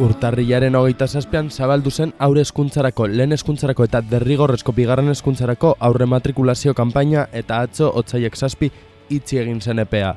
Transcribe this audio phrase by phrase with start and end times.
[0.00, 6.72] Urtarrilaren hogeita zazpian zabaldu zen aurre eskuntzarako, lehen eskuntzarako eta derrigorrezko bigarren eskuntzarako aurre matrikulazio
[6.74, 8.70] kanpaina eta atzo otzaiek zazpi
[9.12, 10.14] itzi egin zen EPEA.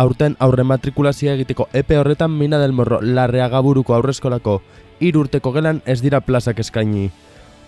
[0.00, 4.62] Aurten aurre matrikulazioa egiteko epe horretan mina del morro larrea gaburuko aurrezkolako
[5.10, 7.10] urteko gelan ez dira plazak eskaini.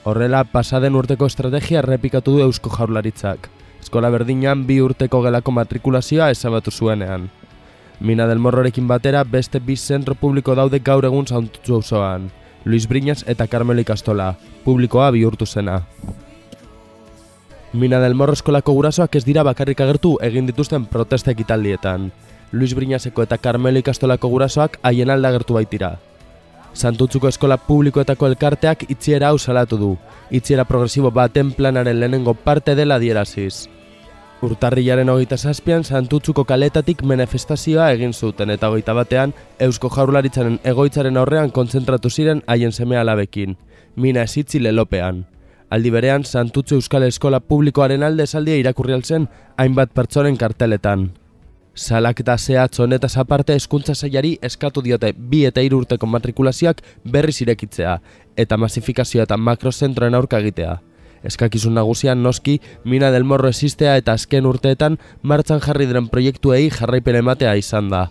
[0.05, 3.49] Horrela, pasaden urteko estrategia repikatu du eusko jaurlaritzak.
[3.83, 7.29] Eskola berdinan bi urteko gelako matrikulazioa ezabatu zuenean.
[8.01, 12.31] Mina del Morrorekin batera beste bi zentro publiko daude gaur egun zauntutzu osoan.
[12.65, 15.83] Luis Briñas eta Carmelo Ikastola, publikoa bihurtu zena.
[17.73, 22.13] Mina del Morro eskolako gurasoak ez dira bakarrik agertu egin dituzten protesta ekitaldietan.
[22.53, 25.97] Luis Briñaseko eta Carmelo Ikastolako gurasoak haien alda agertu baitira.
[26.73, 29.91] Santutzuko eskola publikoetako elkarteak itziera hau salatu du.
[30.31, 33.69] Itziera progresibo baten planaren lehenengo parte dela dieraziz.
[34.43, 39.33] Urtarrilaren hogeita zazpian Santutzuko kaletatik manifestazioa egin zuten eta hogeita batean
[39.63, 43.57] Eusko Jaurlaritzaren egoitzaren aurrean kontzentratu ziren haien seme alabekin,
[43.97, 45.25] mina esitzi lelopean.
[45.71, 51.13] Aldi berean, Santutzu Euskal Eskola Publikoaren alde esaldia irakurri altzen hainbat pertsonen karteletan.
[51.75, 57.41] Salak eta zehatz honetaz aparte eskuntza zailari eskatu diote bi eta hiru urteko matrikulazioak berriz
[57.43, 57.97] irekitzea
[58.37, 60.77] eta masifikazioa eta makrozentroen aurka egitea.
[61.25, 67.17] Eskakizun nagusian noski, mina del morro existea eta azken urteetan martzan jarri diren proiektuei jarraipen
[67.23, 68.09] ematea izan da.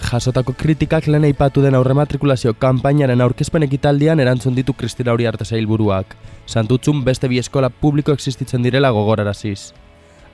[0.00, 6.16] Jasotako kritikak lehen eipatu den aurrematrikulazio kanpainaren aurkezpen ekitaldian erantzun ditu Kristina Hori Arte Zailburuak.
[6.46, 9.72] Santutzun beste bi eskola publiko existitzen direla gogoraraziz.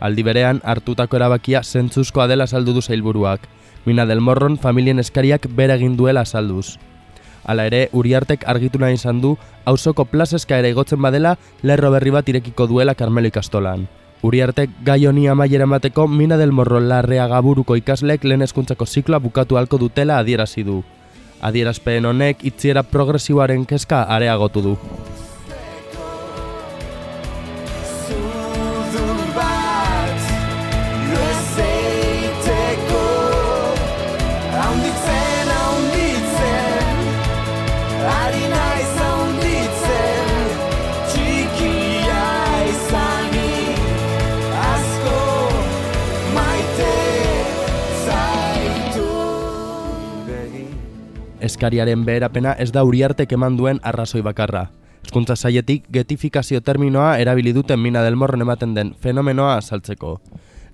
[0.01, 3.49] Aldi berean, hartutako erabakia zentzuzkoa dela saldu du zailburuak.
[3.87, 6.79] Mina del Morron familien eskariak bere egin duela salduz.
[7.47, 12.29] Hala ere, Uriartek argitu nahi izan du, hausoko plazeska ere igotzen badela, lerro berri bat
[12.29, 13.87] irekiko duela Karmelo ikastolan.
[14.27, 19.57] Uriartek gai honi amaiera mateko mina del morro larrea gaburuko ikaslek lehen eskuntzako zikloa bukatu
[19.57, 20.83] halko dutela adierazi du.
[21.41, 24.79] Adierazpen honek itziera progresiboaren kezka areagotu du.
[51.57, 54.67] Eskariaren beherapena ez da uriartek eman duen arrazoi bakarra.
[55.07, 60.21] Eskuntza saietik getifikazio terminoa erabili duten mina del morron ematen den fenomenoa azaltzeko.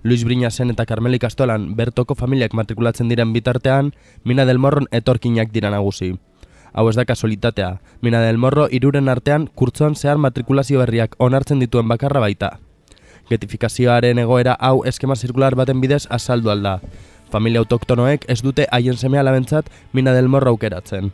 [0.02, 3.92] Luis Brinasen eta Carmeli Kastolan bertoko familiak matrikulatzen diren bitartean,
[4.24, 6.16] mina del morron etorkinak dira nagusi.
[6.72, 11.86] Hau ez da kasualitatea, mina del morro iruren artean kurtzoan zehar matrikulazio berriak onartzen dituen
[11.86, 12.56] bakarra baita.
[13.30, 16.80] Getifikazioaren egoera hau eskema zirkular baten bidez azaldu alda,
[17.32, 21.10] familia autoktonoek ez dute haien seme alabentzat mina del morro aukeratzen.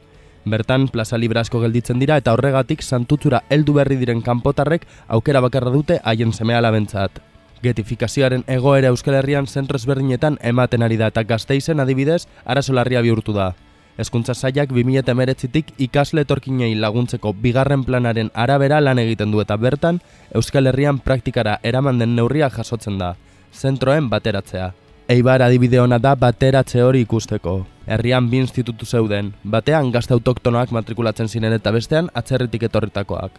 [0.49, 6.01] Bertan, plaza librasko gelditzen dira eta horregatik santutzura heldu berri diren kanpotarrek aukera bakarra dute
[6.03, 7.21] haien seme alabentzat.
[7.63, 13.35] Getifikazioaren egoera Euskal Herrian zentro ezberdinetan ematen ari da eta gazteizen adibidez arazo larria bihurtu
[13.35, 13.53] da.
[13.99, 19.99] Hezkuntza sailak 2019tik ikasle etorkinei laguntzeko bigarren planaren arabera lan egiten du eta bertan
[20.39, 23.17] Euskal Herrian praktikara eraman den neurria jasotzen da,
[23.53, 24.71] zentroen bateratzea.
[25.09, 27.53] Eibar adibide hona da bateratze hori ikusteko.
[27.89, 33.39] Herrian bi institutu zeuden, batean gazte autoktonoak matrikulatzen ziren eta bestean atzerritik etorritakoak.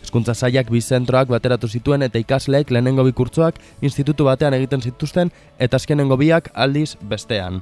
[0.00, 5.28] Hezkuntza sailak bi zentroak bateratu zituen eta ikasleek lehenengo bi kurtzoak institutu batean egiten zituzten
[5.58, 7.60] eta azkenengo biak aldiz bestean.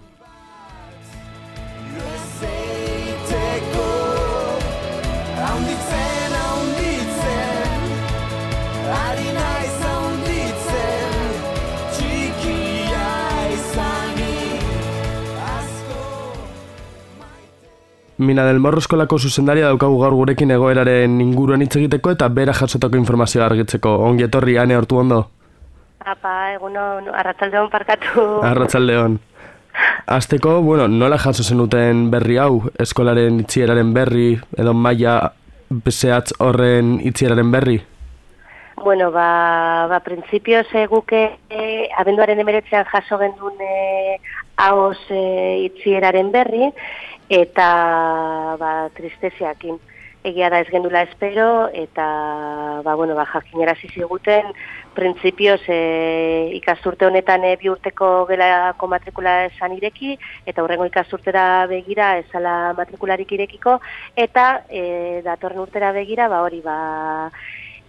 [18.21, 22.99] Mina del Morro eskolako zuzendaria daukagu gaur gurekin egoeraren inguruan hitz egiteko eta bera jasotako
[23.01, 23.95] informazioa argitzeko.
[24.05, 25.21] Ongi etorri, ane hortu ondo?
[26.05, 26.83] Apa, eguno,
[27.17, 28.25] arratzaldeon parkatu.
[28.45, 29.17] Arratzaldeon.
[30.19, 35.17] Azteko, bueno, nola jaso zenuten berri hau, eskolaren itzieraren berri, edo maia
[35.71, 37.79] bezeatz horren itzieraren berri?
[38.85, 44.21] Bueno, ba, ba prinsipioz eguke eh, abenduaren emeretzean jaso gendun eh,
[44.61, 46.69] haoz eh, itzieraren berri,
[47.31, 49.79] eta ba, tristeziakin.
[50.21, 52.05] Egia da ez gendula espero eta
[52.85, 54.51] ba, bueno, ba, jakinera ziziguten
[54.93, 60.19] printzipioz e, ikasturte honetan e, bi urteko gelako matrikula esan ireki
[60.51, 63.79] eta horrengo ikasturtera begira ezala matrikularik irekiko
[64.17, 66.77] eta e, datorren urtera begira ba hori ba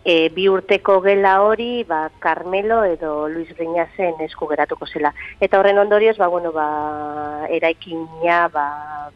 [0.04, 5.14] e, bi urteko gela hori ba, Carmelo edo Luis Briñazen esku geratuko zela.
[5.40, 8.66] Eta horren ondorioz, ba, bueno, ba, eraikina ba,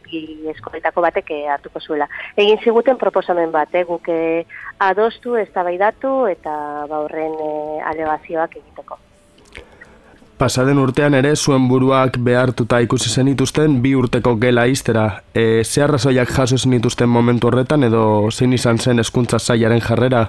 [0.06, 2.10] bi eskoletako batek hartuko zuela.
[2.38, 4.46] Egin ziguten proposamen bat, eh, guk eh,
[4.80, 9.00] adostu, ez eta ba, horren e, alegazioak egiteko.
[10.36, 15.22] Pasaden urtean ere zuen buruak behartuta ikusi zenituzten bi urteko gela iztera.
[15.34, 20.26] E, ze arrazoiak jaso zenituzten momentu horretan edo zein izan zen eskuntza zailaren jarrera?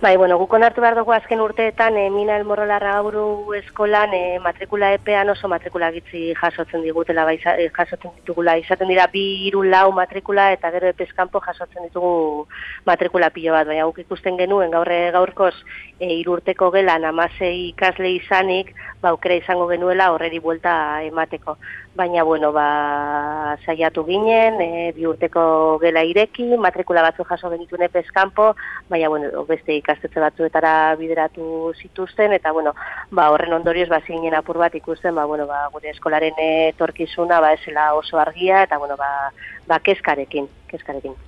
[0.00, 4.92] Bai, bueno, gukon hartu behar dugu azken urteetan e, Mina Elmorrolarra gauru eskolan e, matrikula
[4.94, 8.54] epean oso matrikula gitzi jasotzen digutela, bai, e, jasotzen ditugula.
[8.62, 12.46] Izaten dira bi iru lau matrikula eta gero epeskampo jasotzen ditugu
[12.86, 13.66] matrikula pilo bat.
[13.66, 15.56] Baina guk ikusten genuen gaurre gaurkoz
[15.98, 18.70] e, irurteko gelan amasei ikasle izanik,
[19.02, 21.58] ba, izango genuela horreri buelta emateko
[21.98, 25.42] baina bueno, ba, saiatu ginen, e, bi urteko
[25.82, 28.52] gela ireki, matrikula batzu jaso genituen epeskampo,
[28.88, 32.72] baina bueno, beste ikastetze batzuetara bideratu zituzten, eta bueno,
[33.10, 37.52] ba, horren ondorioz ba, zinen apur bat ikusten, ba, bueno, ba, gure eskolaren etorkizuna ba,
[37.58, 39.32] esela oso argia, eta bueno, ba,
[39.66, 41.18] ba, keskarekin, keskarekin.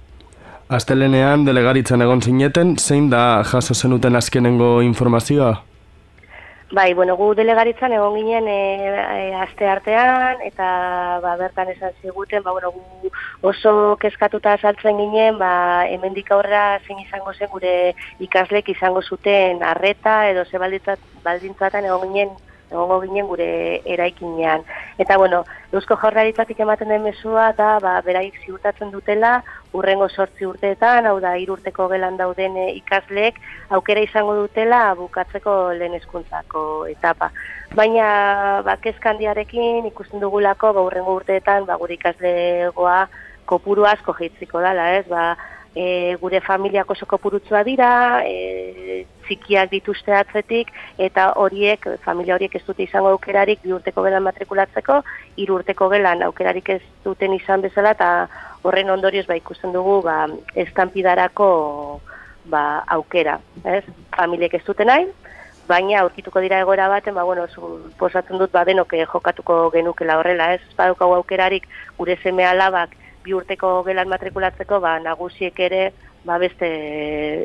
[0.70, 5.50] Astelenean delegaritzen egon zineten, zein da jaso zenuten azkenengo informazioa?
[6.72, 10.66] Bai, bueno, gu delegaritzan egon ginen e, e, aste artean, eta
[11.24, 13.10] ba, bertan esan ziguten, ba, bueno, gu
[13.50, 15.50] oso kezkatuta saltzen ginen, ba,
[15.90, 17.72] hemendik aurrera zein izango zen gure
[18.22, 22.30] ikaslek izango zuten arreta edo ze baldintzatan egon ginen
[22.70, 23.48] egongo ginen gure
[23.84, 24.64] eraikinean.
[24.98, 29.40] Eta bueno, Eusko Jaurlaritzatik ematen den mesua da, ba, beraik ziurtatzen dutela,
[29.76, 33.38] urrengo sortzi urteetan, hau da, irurteko gelan dauden eh, ikasleek,
[33.76, 37.30] aukera izango dutela bukatzeko lehen eskuntzako etapa.
[37.74, 43.00] Baina, ba, kezkandiarekin ikusten dugulako, ba, urrengo urteetan, ba, gure ikaslegoa
[43.50, 45.34] kopuru asko jitziko dela, ez, ba,
[45.74, 48.89] e, gure familiak oso kopurutzua dira, e,
[49.30, 55.00] txikiak dituzte atzetik, eta horiek, familia horiek ez dute izango aukerarik bi urteko gelan matrikulatzeko,
[55.38, 58.10] hiru urteko gelan aukerarik ez duten izan bezala, eta
[58.66, 60.24] horren ondorioz ba, ikusten dugu ba,
[60.66, 61.50] estampidarako
[62.50, 63.38] ba, aukera.
[63.64, 63.84] Ez?
[64.16, 65.06] Familiek ez duten nahi,
[65.70, 67.46] baina aurkituko dira egoera baten, ba, bueno,
[68.00, 70.62] posatzen dut ba, denok jokatuko genukela horrela, ez?
[70.76, 71.68] Badukau aukerarik
[71.98, 75.90] gure seme alabak bi urteko gelan matrikulatzeko, ba, nagusiek ere,
[76.24, 76.68] ba, beste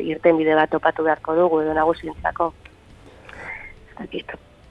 [0.03, 2.51] irten bide bat topatu beharko dugu, edo nagusientzako.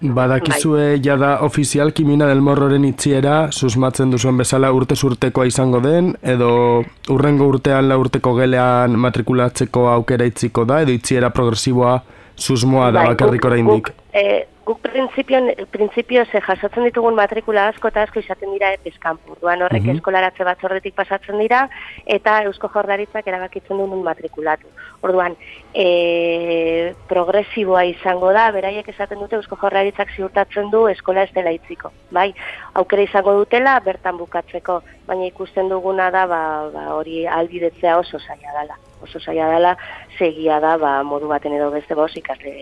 [0.05, 1.01] Badakizue bai.
[1.01, 7.49] jada ofizialki mina del morroren itziera, susmatzen duzuen bezala urte urtekoa izango den, edo urrengo
[7.49, 12.03] urtean la urteko gelean matrikulatzeko aukera itziko da, edo itziera progresiboa
[12.37, 13.93] susmoa da bai, bakarrik oraindik.
[14.13, 19.37] Eh, guk printzipio ze jasotzen ditugun matrikula asko eta asko izaten dira epeskampu.
[19.41, 19.97] Duan horrek mm -hmm.
[19.97, 21.69] eskolaratze bat zorretik pasatzen dira
[22.07, 24.67] eta eusko jordaritzak erabakitzen duen matrikulatu.
[25.03, 25.37] Orduan,
[25.75, 31.93] e, progresiboa izango da, beraiek esaten dute eusko jordaritzak ziurtatzen du eskola ez dela itziko.
[32.11, 32.35] Bai,
[32.75, 38.61] aukera izango dutela bertan bukatzeko, baina ikusten duguna da ba, ba, hori albidetzea oso zaila
[38.61, 39.77] dela oso saia dela,
[40.19, 42.53] segia da, ba, modu baten edo beste boz, ikasle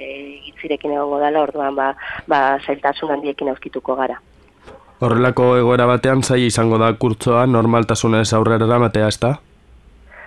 [0.46, 1.91] gitzirekin egongo dela, orduan, ba,
[2.28, 4.18] ba, zailtasun handiekin auzkituko gara.
[5.02, 9.32] Horrelako egoera batean zaila izango da kurtzoa normaltasunez aurrera eramatea, ez da?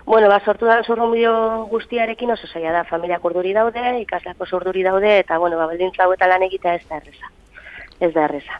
[0.06, 1.32] Bueno, ba, sortu da zurrumbio
[1.72, 6.28] guztiarekin oso zaila da, familiak urduri daude, ikaslako urduri daude, eta, bueno, ba, beldintza eta
[6.30, 7.32] lan egitea ez da erreza.
[8.00, 8.60] Ez da erreza.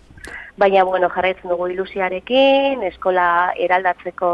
[0.58, 3.28] Baina, bueno, jarraitzen dugu ilusiarekin, eskola
[3.60, 4.30] eraldatzeko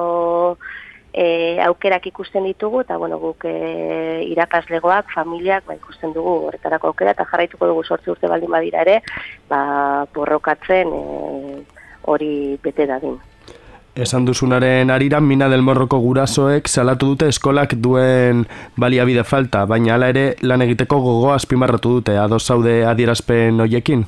[1.14, 7.16] e, aukerak ikusten ditugu, eta bueno, guk e, irakaslegoak, familiak, ba, ikusten dugu horretarako aukera,
[7.16, 9.02] eta jarraituko dugu sortzi urte baldin badira ere,
[9.50, 11.04] ba, borrokatzen e,
[12.12, 12.32] hori
[12.64, 13.20] bete dadin.
[13.92, 18.46] Esan duzunaren ariran, mina del morroko gurasoek salatu dute eskolak duen
[18.80, 24.08] baliabide falta, baina hala ere lan egiteko gogo azpimarratu dute, ados zaude adierazpen hoiekin?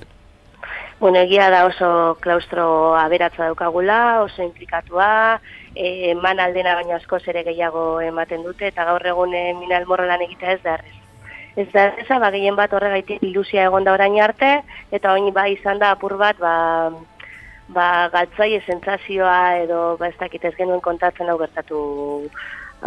[1.03, 1.87] Bueno, egia da oso
[2.23, 5.41] klaustro aberatza daukagula, oso implikatua,
[5.75, 10.53] eman aldena baino asko zere gehiago ematen dute, eta gaur egun e, minal lan egitea
[10.53, 10.95] ez da errez.
[11.57, 15.49] Ez da errez, ba, gehien bat horregaitik ilusia egon da orain arte, eta oin ba
[15.49, 16.55] izan da apur bat, ba,
[17.67, 22.29] ba galtzai esentzazioa edo ba ez dakit ez genuen kontatzen hau gertatu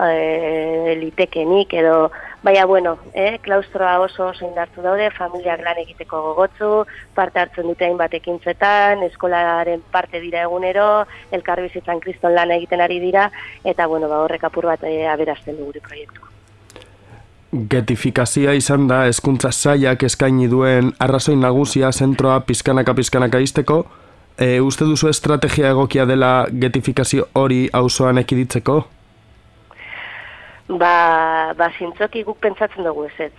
[0.04, 2.10] e, litekenik edo
[2.46, 6.84] baina bueno, eh, klaustroa oso oso indartu daude, familiak lan egiteko gogotzu,
[7.14, 13.30] parte hartzen dute hainbat ekintzetan, eskolaren parte dira egunero, elkarbizitzan kriston lan egiten ari dira,
[13.64, 16.22] eta bueno, ba, horrek apur bat e, aberazten du gure proiektu.
[17.72, 23.86] Getifikazioa izan da hezkuntza saiak eskaini duen arrazoi nagusia zentroa pizkanaka pizkanaka izteko,
[24.38, 28.84] e, uste duzu estrategia egokia dela getifikazio hori auzoan ekiditzeko?
[30.68, 33.30] Ba, ba zintzoki guk pentsatzen dugu ez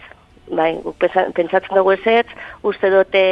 [0.47, 2.23] Bai, guk pentsatzen dugu ez
[2.63, 3.23] uste dute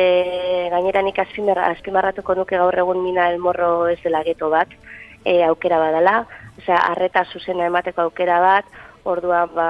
[0.70, 4.68] gaineranik azpimarratuko nuke gaur egun mina elmorro ez dela geto bat,
[5.24, 6.25] e, aukera badala,
[6.58, 8.66] osea, arreta zuzena emateko aukera bat,
[9.06, 9.70] ordua ba,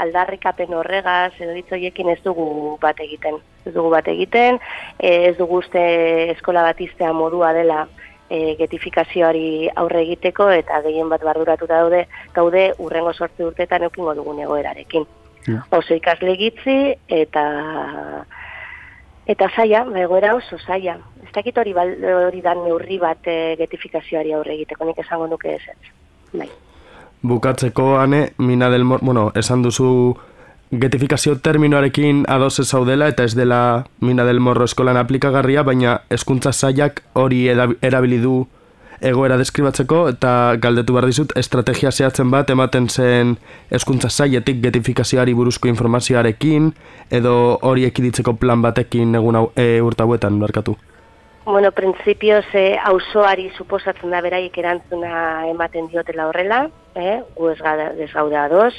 [0.00, 3.36] aldarrikapen horregaz, edo ditzoiekin ez dugu bat egiten.
[3.66, 4.56] Ez dugu bat egiten,
[4.98, 5.82] e, ez dugu uste
[6.30, 7.86] eskola bat iztea modua dela
[8.30, 14.40] e, getifikazioari aurre egiteko eta gehien bat barduratu daude gaude urrengo sortze urteetan eukingo dugun
[14.46, 15.06] egoerarekin.
[15.48, 15.64] Ja.
[15.76, 17.44] Oso ikasle gitzi eta
[19.30, 20.96] eta zaia, egoera oso zaia.
[21.22, 25.62] Ez dakit hori, hori dan neurri bat e, getifikazioari aurre egiteko, nik esango nuke ez.
[26.32, 26.48] Bai.
[27.22, 30.16] Bukatzeko, ane, mina del mor, bueno, esan duzu
[30.70, 36.52] getifikazio terminoarekin ados ez zaudela eta ez dela mina del morro eskolan aplikagarria, baina eskuntza
[36.52, 38.46] zaiak hori erabili du
[39.00, 43.36] egoera deskribatzeko eta galdetu behar dizut estrategia zehatzen bat ematen zen
[43.70, 46.70] eskuntza zaietik getifikazioari buruzko informazioarekin
[47.10, 50.76] edo hori ekiditzeko plan batekin egun hau, e, urtabuetan barkatu.
[51.46, 57.58] Bueno, prinsipioz eh, auzoari suposatzen da beraik erantzuna ematen diotela horrela, eh, gu ez
[58.12, 58.74] gaude ados,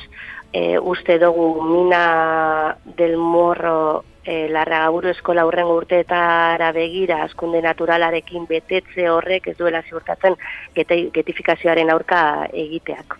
[0.54, 8.46] e, uste dugu mina del morro e, larra gaburu eskola urrengo urteetara begira askunde naturalarekin
[8.50, 10.38] betetze horrek ez duela ziurtatzen
[10.76, 13.18] getifikazioaren aurka egiteak.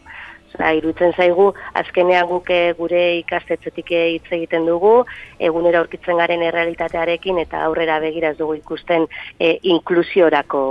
[0.52, 5.06] Zara, irutzen zaigu, azkenean guke gure ikastetzetik hitz egiten dugu,
[5.40, 9.08] egunera aurkitzen garen errealitatearekin eta aurrera begira ez dugu ikusten
[9.40, 10.64] e, inklusiorako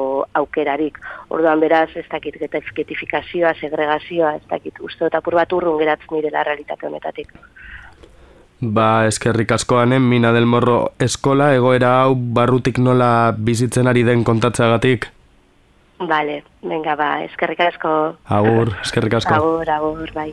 [0.42, 0.98] aukerarik.
[1.30, 2.36] Orduan beraz, ez dakit
[2.76, 7.32] getifikazioa, segregazioa, ez dakit uste eta bat urrun geratzen direla realitate honetatik.
[8.60, 15.08] Ba, eskerrik askoanen, Mina del Morro eskola, egoera hau barrutik nola bizitzen ari den kontatzeagatik.
[16.00, 17.90] Vale, venga, ba, eskerrik asko.
[18.24, 19.36] Agur, eskerrik asko.
[19.36, 20.32] Agur, agur, bai.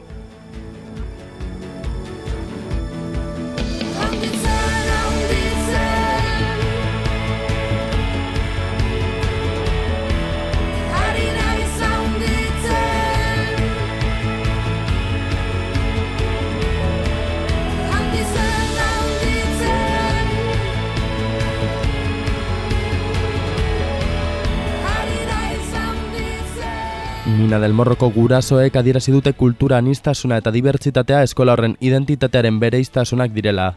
[27.48, 33.70] Mina del Morroko gurasoek adierazi dute kultura anistasuna eta dibertsitatea eskola horren identitatearen bereiztasunak direla.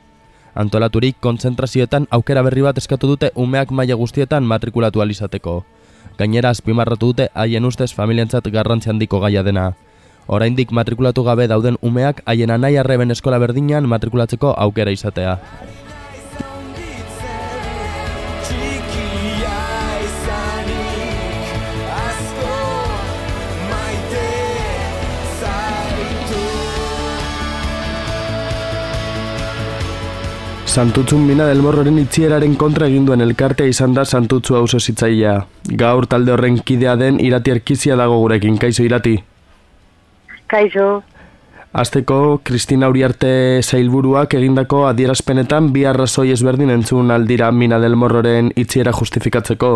[0.58, 5.54] Antolaturik kontzentrazioetan aukera berri bat eskatu dute umeak maila guztietan matrikulatu alizateko.
[6.18, 9.68] Gainera azpimarratu dute haien ustez familientzat garrantzi handiko gaia dena.
[10.26, 15.38] Oraindik matrikulatu gabe dauden umeak haien anai arreben eskola berdinean matrikulatzeko aukera izatea.
[30.70, 35.32] Santutzun mina del morroren itzieraren kontra eginduen elkartea izan da santutzu hau zitzaia.
[35.80, 39.16] Gaur talde horren kidea den irati erkizia dago gurekin, kaizo irati?
[40.46, 41.02] Kaizo.
[41.72, 43.32] Azteko, Kristina Uriarte
[43.64, 49.72] zailburuak egindako adierazpenetan bi arrazoi ezberdin entzun aldira mina del morroren itziera justifikatzeko.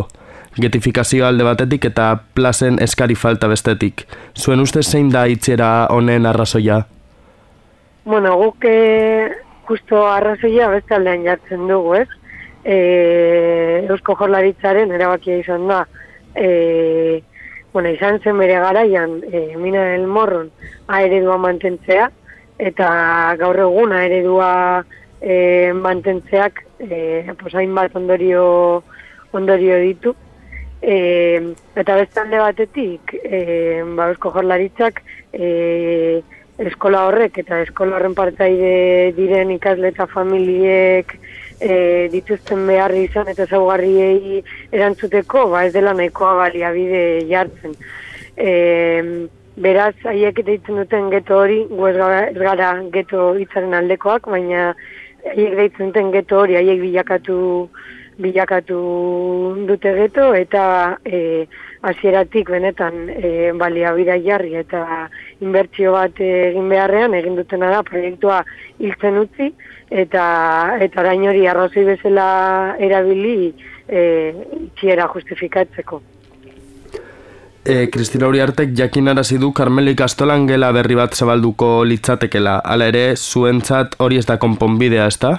[0.62, 4.06] Getifikazio alde batetik eta plazen eskari falta bestetik.
[4.38, 6.84] Zuen uste zein da itziera honen arrazoia?
[8.04, 8.70] Bueno, guk
[9.68, 12.08] justo arrazoia beste aldean jartzen dugu, ez?
[12.64, 12.76] E,
[13.90, 15.84] Eusko Jorlaritzaren erabakia izan da,
[16.34, 17.22] e,
[17.72, 20.50] bueno, izan zen bere garaian, e, mina del morron,
[20.86, 22.10] aeredua mantentzea,
[22.58, 22.88] eta
[23.40, 24.84] gaur egun aeredua
[25.20, 28.44] e, mantentzeak, e, posain bat ondorio,
[29.32, 30.14] ondorio ditu,
[30.80, 35.02] e, eta beste alde batetik, e, ba, Eusko Jorlaritzak,
[35.32, 36.22] e,
[36.58, 41.16] eskola horrek eta eskola horren partaide diren ikasle eta familiek
[41.60, 44.42] e, dituzten beharri izan eta zaugarriei
[44.72, 47.74] erantzuteko, ba ez dela nahikoa baliabide jartzen.
[48.36, 48.52] E,
[49.56, 51.96] beraz, haiek deitzen duten geto hori, gu ez
[52.38, 54.72] gara, geto hitzaren aldekoak, baina
[55.24, 57.68] haiek deitzen duten geto hori, haiek bilakatu
[58.18, 58.78] bilakatu
[59.66, 60.64] dute geto eta
[61.04, 61.46] e,
[61.82, 65.08] hasieratik benetan e, baliabida jarri eta
[65.44, 68.40] inbertsio bat egin beharrean egin dutena da proiektua
[68.80, 69.52] hiltzen utzi
[69.90, 70.24] eta
[70.82, 72.26] eta orain hori arrazoi bezala
[72.82, 73.52] erabili
[73.86, 74.02] e,
[74.64, 76.02] itxiera justifikatzeko.
[77.64, 82.58] E, Kristina Uriartek jakin arazi du Carmelo Ikastolan gela berri bat zabalduko litzatekela.
[82.60, 85.38] Hala ere, zuentzat hori ez da konponbidea, ez da?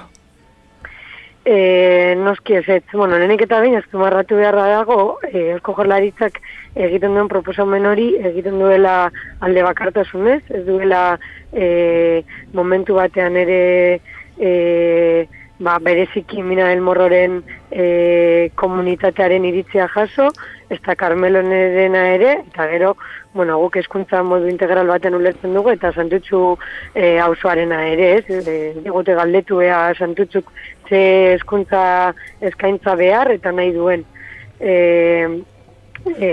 [1.46, 6.40] E, noski ez ez, bueno, nenek eta bain azkumarratu beharra dago, e, Eusko Jorlaritzak
[6.88, 9.12] egiten duen proposamen hori, egiten duela
[9.46, 11.20] alde bakartasunez, ez duela
[11.54, 12.24] e,
[12.58, 13.60] momentu batean ere
[14.42, 15.28] e,
[15.60, 20.32] ba, bereziki mina del morroren e, komunitatearen iritzia jaso,
[20.70, 22.96] ez da Carmelo ere, eta gero,
[23.34, 26.58] bueno, guk eskuntza modu integral baten ulertzen dugu, eta santutxu
[26.96, 30.52] e, ere, ez, e, digute galdetu ea santutzuk
[30.90, 34.06] ze eskuntza eskaintza behar, eta nahi duen.
[34.60, 35.44] E,
[36.18, 36.32] e,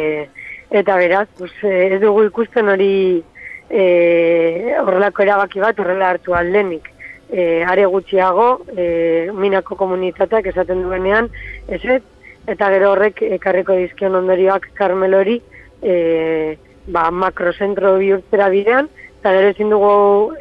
[0.70, 3.22] eta beraz, pues, ez dugu ikusten hori
[3.68, 6.88] e, horrelako erabaki bat horrela hartu aldenik.
[7.32, 11.30] E, are gutxiago, e, minako komunitateak esaten duenean,
[11.68, 12.02] ez ez,
[12.46, 15.38] eta gero horrek ekarriko dizkion ondorioak karmelori,
[15.80, 16.58] e,
[16.92, 18.90] ba, makrozentro bihurtzera bidean,
[19.20, 19.94] eta gero ezin dugu,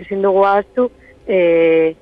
[0.03, 0.89] ezin dugu ahaztu,
[1.27, 1.95] e,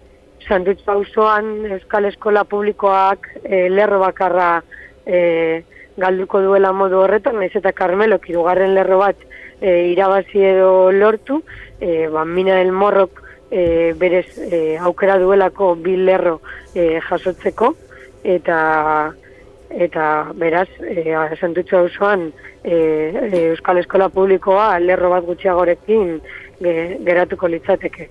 [0.48, 4.64] sandutz pausoan Euskal Eskola Publikoak e, lerro bakarra
[5.06, 5.64] e,
[5.98, 9.20] galduko duela modu horretan, naiz eta Carmelo kirugarren lerro bat
[9.62, 11.42] e, irabazi edo lortu,
[11.80, 16.40] e, ba, mina del morrok e, berez e, aukera duelako bil lerro
[16.74, 17.74] e, jasotzeko,
[18.24, 18.60] eta
[19.70, 21.04] eta beraz, e,
[21.40, 22.32] santutxo osoan
[22.64, 26.18] e, e, Euskal Eskola Publikoa lerro bat gutxiagorekin
[26.60, 28.10] geratuko litzateke.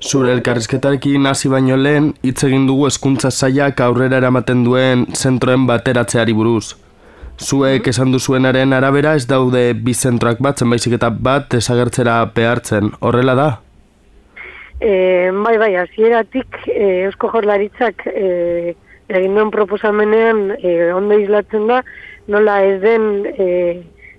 [0.00, 6.34] Zure elkarrizketarekin hasi baino lehen, hitz egin dugu hezkuntza sailak aurrera eramaten duen zentroen bateratzeari
[6.36, 6.76] buruz.
[7.40, 7.90] Zuek mhm.
[7.90, 13.48] esan duzuenaren arabera ez daude bi zentroak bat, zenbaizik eta bat desagertzera behartzen, horrela da?
[14.80, 18.74] E, bai, bai, hasieratik e, Eusko Jorlaritzak e,
[19.08, 21.80] egin duen proposamenean e, ondo izlatzen da,
[22.28, 23.48] nola ez den, e,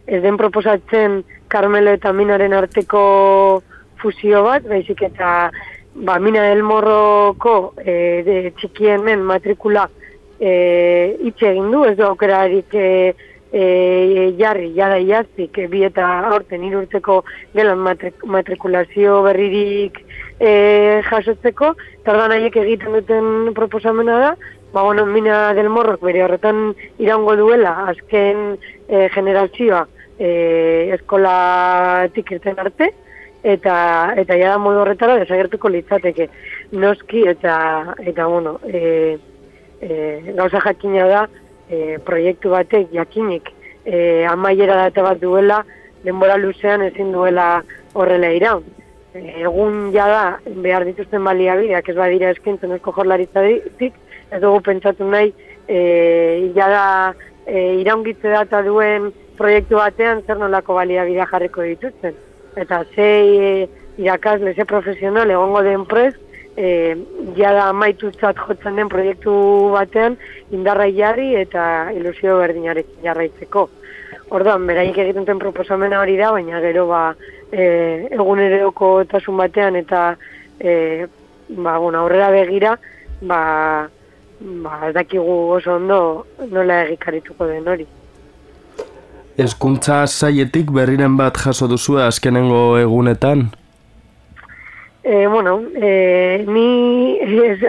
[0.08, 3.62] ez den proposatzen Carmelo eta Minaren arteko
[4.08, 5.52] fusio bat, baizik eta
[5.96, 9.88] ba, Mina del Morroko e, de txikienen matrikula
[10.39, 13.15] e, itxe egin du, ez du aukerarik e,
[13.52, 13.63] e,
[14.39, 17.24] jarri, jada iaztik, e, bi eta aurten irurtzeko
[17.56, 20.00] gelan matrikulazio berririk
[20.39, 21.74] e, jasotzeko,
[22.06, 24.32] tardan haiek egiten duten proposamena da,
[24.72, 28.56] ba, bueno, mina del morrok bere horretan iraungo duela, azken
[28.88, 29.84] e, generazioa
[30.20, 30.30] e,
[30.96, 32.93] eskola tikirten arte,
[33.48, 36.30] eta eta ja da modu horretara desagertuko litzateke.
[36.72, 37.58] Noski eta
[38.04, 39.18] eta bueno, e,
[39.82, 41.28] e, gauza jakina da
[41.70, 43.52] e, proiektu batek jakinik
[43.86, 45.64] e, amaiera data bat duela,
[46.04, 48.66] denbora luzean ezin duela horrela iraun.
[49.18, 53.96] egun jada behar dituzten baliabideak ez badira eskintzen esko jorlaritzatik,
[54.32, 55.32] ez dugu pentsatu nahi
[55.68, 62.14] e, jada e, iraungitze data duen proiektu batean zer nolako baliabidea jarriko dituzten.
[62.58, 66.15] Eta ze e, irakasle, ze profesional egongo den prez,
[66.58, 66.98] e,
[67.38, 69.34] jada maitutzat jotzen den proiektu
[69.76, 70.17] batean
[70.52, 73.67] indarra jarri eta ilusio berdinarekin jarraitzeko.
[74.38, 77.04] Orduan, beraik egiten den proposamena hori da, baina gero ba,
[77.52, 80.02] e, eguneroko tasun batean eta
[80.60, 81.06] e,
[81.50, 82.74] ba, bueno, aurrera begira,
[83.22, 83.41] ba,
[84.41, 86.02] ba, ez dakigu oso ondo
[86.50, 87.88] nola egikarituko den hori.
[89.38, 93.47] Ezkuntza saietik berriren bat jaso duzu azkenengo egunetan?
[95.04, 97.19] E, bueno, e, ni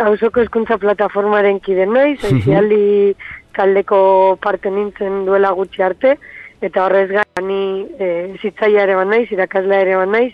[0.01, 3.15] hausoko ezkuntza plataformaren kide naiz, aizialdi
[3.59, 4.01] kaldeko
[4.43, 6.17] parte nintzen duela gutxi arte,
[6.65, 8.09] eta horrez gara ni e,
[8.41, 10.33] zitzaia ere ban naiz, irakaslea ere ban naiz,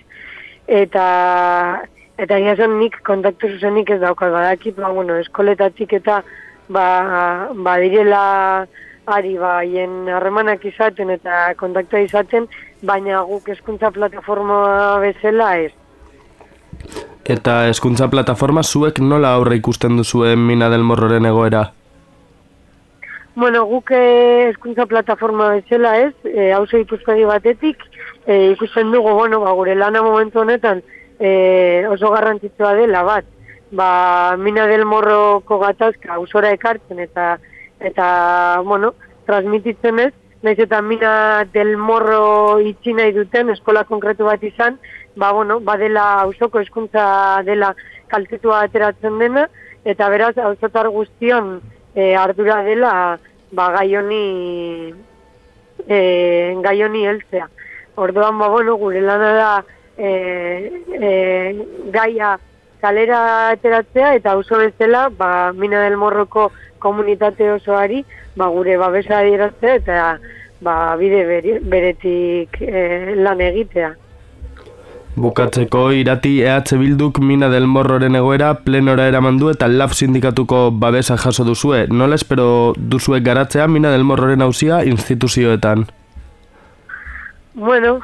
[0.82, 1.08] eta
[2.14, 6.22] Eta zen nik kontaktu zuzenik ez daukaz badakit, ba, bueno, eskoletatik eta
[6.68, 8.66] ba, ba direla
[9.06, 12.48] ari ba, hien harremanak izaten eta kontaktua izaten,
[12.82, 15.72] baina guk eskuntza plataforma bezala ez.
[17.24, 21.70] Eta eskuntza plataforma zuek nola aurre ikusten duzuen mina del morroren egoera?
[23.34, 27.80] Bueno, guk eh, eskuntza plataforma bezala ez, e, hauzo ikuspegi batetik,
[28.26, 30.84] e, ikusten dugu, bueno, ba, gure lana momentu honetan,
[31.18, 33.26] e, oso garrantzitsua dela bat,
[33.72, 37.38] ba, mina del morroko gatazka usora ekartzen eta,
[37.80, 38.94] eta bueno,
[39.26, 40.12] transmititzen ez,
[40.44, 44.78] nahiz eta mina del morro itxi nahi duten eskola konkretu bat izan,
[45.16, 47.74] ba, bueno, ba dela ausoko eskuntza dela
[48.12, 49.48] kaltetua ateratzen dena,
[49.84, 51.60] eta beraz, auzotar guztion
[51.94, 52.92] e, ardura dela
[53.52, 54.94] ba, gai honi
[55.88, 55.98] e,
[56.64, 57.48] gai honi heltzea.
[57.96, 59.52] Orduan, ba, bueno, gure lana da
[59.96, 60.10] e,
[61.00, 61.10] e,
[61.94, 62.38] gaia
[62.84, 68.04] kalera ateratzea eta oso bezala ba, Mina del Morroko komunitate osoari
[68.36, 70.00] ba, gure babesa adieraztea eta
[70.60, 71.24] ba, bide
[71.64, 73.94] beretik e, lan egitea.
[75.14, 81.16] Bukatzeko irati EH Bilduk Mina del Morroren egoera plenora eraman du eta LAF sindikatuko babesa
[81.16, 81.84] jaso duzue.
[81.88, 85.86] Nola espero duzuek garatzea Mina del Morroren hausia instituzioetan?
[87.54, 88.00] Bueno,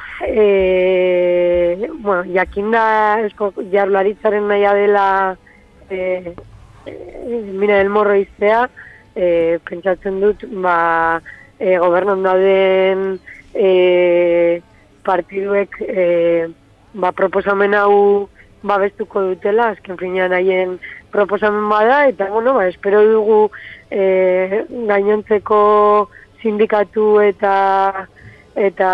[1.73, 5.05] e, bueno, jakinda esko jarlaritzaren naia dela
[5.89, 6.33] e,
[6.85, 6.93] e,
[7.53, 8.69] Mina del Morro iztea,
[9.15, 11.21] e, pentsatzen dut, ba,
[11.59, 13.19] e, gobernan dauden
[13.53, 14.61] e,
[15.05, 16.47] partiduek e,
[16.93, 18.29] ba, proposamen hau
[18.63, 20.77] babestuko dutela, azken finean haien
[21.11, 23.39] proposamen bada, eta bueno, ba, espero dugu
[23.89, 25.61] e, gainontzeko
[26.41, 28.07] sindikatu eta
[28.55, 28.91] eta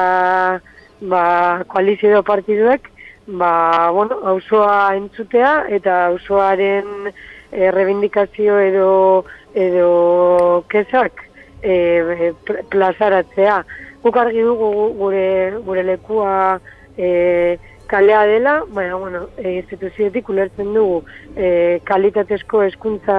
[1.02, 2.92] ba, koalizio edo partiduek
[3.28, 7.12] ba, bueno, auzoa entzutea eta auzoaren
[7.52, 11.24] e, rebindikazio edo edo kezak
[11.62, 12.34] e,
[12.72, 13.64] plazaratzea.
[14.04, 15.28] Guk argi dugu gure,
[15.66, 16.60] gure lekua
[16.98, 17.58] e,
[17.88, 21.04] kalea dela, baina, bueno, e, instituzioetik ulertzen dugu
[21.36, 23.18] e, kalitatezko hezkuntza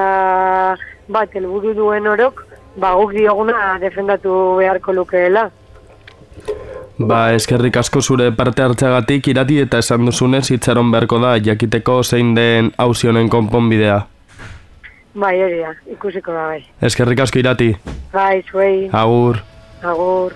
[1.08, 2.44] bat helburu duen orok,
[2.76, 5.48] ba, guk dioguna defendatu beharko lukeela.
[6.98, 12.34] Ba, eskerrik asko zure parte hartzagatik irati eta esan duzunez itxaron beharko da jakiteko zein
[12.34, 14.00] den hausionen konponbidea.
[15.14, 16.60] Bai, hori da, ikusiko da bai.
[16.90, 17.70] Eskerrik asko irati.
[18.12, 18.90] Bai, zuei.
[18.90, 19.38] Agur.
[19.82, 20.34] Agur.